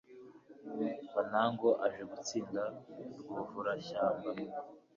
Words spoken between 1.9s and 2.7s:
gutsinda